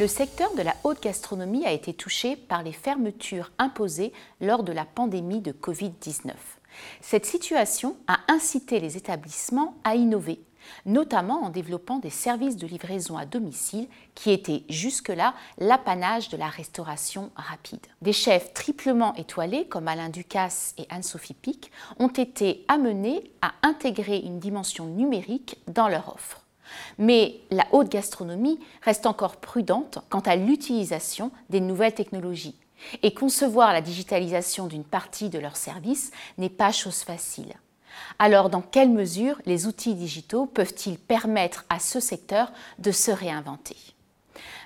[0.00, 4.72] Le secteur de la haute gastronomie a été touché par les fermetures imposées lors de
[4.72, 6.32] la pandémie de Covid-19.
[7.02, 10.40] Cette situation a incité les établissements à innover,
[10.86, 16.48] notamment en développant des services de livraison à domicile qui étaient jusque-là l'apanage de la
[16.48, 17.86] restauration rapide.
[18.02, 24.18] Des chefs triplement étoilés comme Alain Ducasse et Anne-Sophie Pic ont été amenés à intégrer
[24.18, 26.44] une dimension numérique dans leur offre.
[26.98, 32.56] Mais la haute gastronomie reste encore prudente quant à l'utilisation des nouvelles technologies.
[33.02, 37.54] Et concevoir la digitalisation d'une partie de leurs services n'est pas chose facile.
[38.18, 43.76] Alors, dans quelle mesure les outils digitaux peuvent-ils permettre à ce secteur de se réinventer?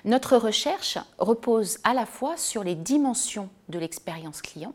[0.03, 4.73] Notre recherche repose à la fois sur les dimensions de l'expérience client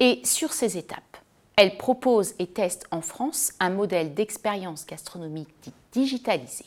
[0.00, 1.18] et sur ses étapes.
[1.56, 6.64] Elle propose et teste en France un modèle d'expérience gastronomique digitalisée.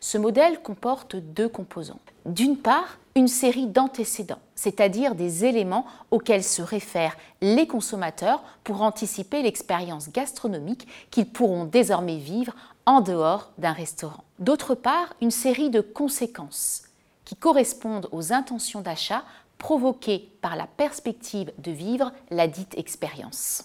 [0.00, 2.00] Ce modèle comporte deux composants.
[2.24, 9.42] D'une part, une série d'antécédents, c'est-à-dire des éléments auxquels se réfèrent les consommateurs pour anticiper
[9.42, 14.24] l'expérience gastronomique qu'ils pourront désormais vivre en dehors d'un restaurant.
[14.38, 16.84] D'autre part, une série de conséquences
[17.24, 19.24] qui correspondent aux intentions d'achat
[19.58, 23.64] provoquées par la perspective de vivre la dite expérience.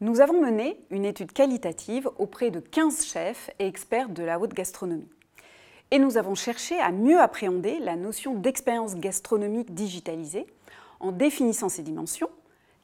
[0.00, 4.54] Nous avons mené une étude qualitative auprès de 15 chefs et experts de la haute
[4.54, 5.08] gastronomie.
[5.92, 10.46] Et nous avons cherché à mieux appréhender la notion d'expérience gastronomique digitalisée
[11.00, 12.30] en définissant ses dimensions,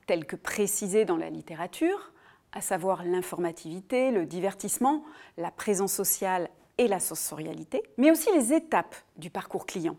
[0.07, 2.13] telles que précisées dans la littérature,
[2.53, 5.05] à savoir l'informativité, le divertissement,
[5.39, 9.97] la présence sociale et la sensorialité, mais aussi les étapes du parcours client,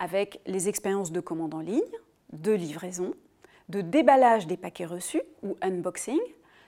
[0.00, 1.82] avec les expériences de commande en ligne,
[2.32, 3.12] de livraison,
[3.68, 6.18] de déballage des paquets reçus ou unboxing,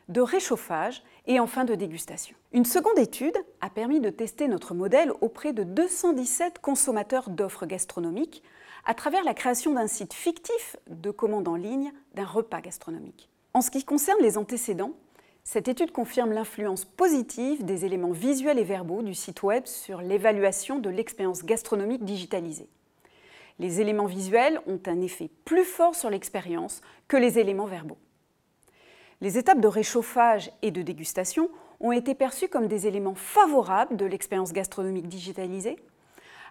[0.08, 2.36] de réchauffage et enfin de dégustation.
[2.52, 8.42] Une seconde étude a permis de tester notre modèle auprès de 217 consommateurs d'offres gastronomiques
[8.84, 13.28] à travers la création d'un site fictif de commande en ligne d'un repas gastronomique.
[13.54, 14.94] En ce qui concerne les antécédents,
[15.44, 20.78] cette étude confirme l'influence positive des éléments visuels et verbaux du site web sur l'évaluation
[20.78, 22.68] de l'expérience gastronomique digitalisée.
[23.58, 27.98] Les éléments visuels ont un effet plus fort sur l'expérience que les éléments verbaux.
[29.22, 31.50] Les étapes de réchauffage et de dégustation
[31.80, 35.76] ont été perçues comme des éléments favorables de l'expérience gastronomique digitalisée,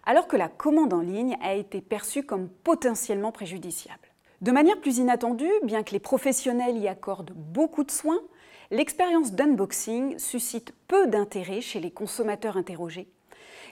[0.05, 4.09] alors que la commande en ligne a été perçue comme potentiellement préjudiciable.
[4.41, 8.21] De manière plus inattendue, bien que les professionnels y accordent beaucoup de soins,
[8.69, 13.09] l'expérience d'unboxing suscite peu d'intérêt chez les consommateurs interrogés,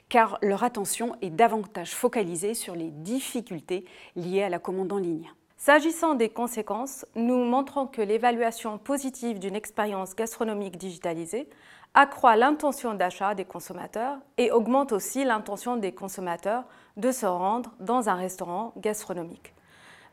[0.09, 5.31] car leur attention est davantage focalisée sur les difficultés liées à la commande en ligne.
[5.57, 11.49] S'agissant des conséquences, nous montrons que l'évaluation positive d'une expérience gastronomique digitalisée
[11.95, 16.63] accroît l'intention d'achat des consommateurs et augmente aussi l'intention des consommateurs
[16.95, 19.55] de se rendre dans un restaurant gastronomique,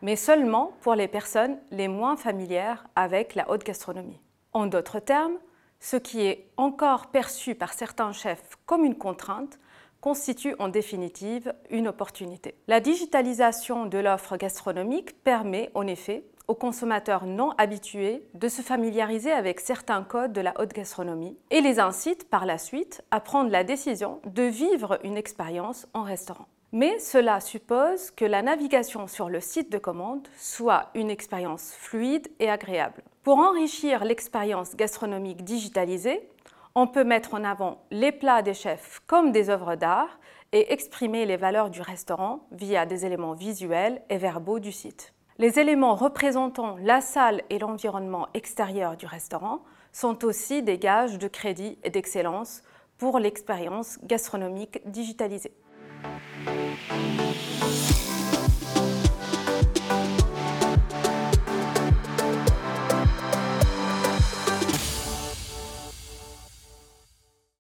[0.01, 4.21] mais seulement pour les personnes les moins familières avec la haute gastronomie.
[4.55, 5.37] En d'autres termes,
[5.79, 9.59] ce qui est encore perçu par certains chefs comme une contrainte
[10.05, 12.55] constitue en définitive une opportunité.
[12.69, 19.33] La digitalisation de l'offre gastronomique permet en effet aux consommateurs non habitués de se familiariser
[19.33, 23.51] avec certains codes de la haute gastronomie et les incite par la suite à prendre
[23.51, 26.49] la décision de vivre une expérience en restaurant.
[26.73, 32.29] Mais cela suppose que la navigation sur le site de commande soit une expérience fluide
[32.41, 33.05] et agréable.
[33.23, 36.29] Pour enrichir l'expérience gastronomique digitalisée,
[36.77, 40.19] on peut mettre en avant les plats des chefs comme des œuvres d'art
[40.53, 45.15] et exprimer les valeurs du restaurant via des éléments visuels et verbaux du site.
[45.39, 49.63] Les éléments représentant la salle et l'environnement extérieur du restaurant
[49.93, 52.63] sont aussi des gages de crédit et d'excellence
[52.99, 55.53] pour l'expérience gastronomique digitalisée.